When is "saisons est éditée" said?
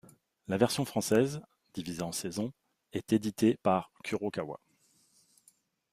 2.11-3.59